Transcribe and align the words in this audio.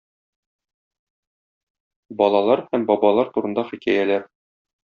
Балалар 2.23 2.67
һәм 2.73 2.91
бабалар 2.93 3.33
турында 3.37 3.71
хикәяләр. 3.73 4.31